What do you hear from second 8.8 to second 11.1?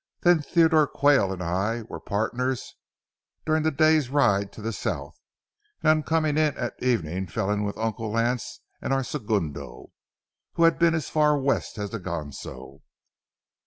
and our segundo, who had been